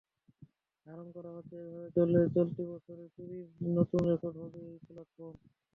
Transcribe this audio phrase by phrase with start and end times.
[0.85, 3.45] ধারণা করা হচ্ছে, এভাবে চললে চলতি বছরে চুরির
[3.71, 5.39] নতুন রেকর্ড হবে এই প্ল্যাটফর্মে।